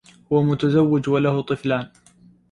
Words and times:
هو 0.31 0.37
متزوج 0.43 1.03
وله 1.09 1.41
طفلان 1.41 1.89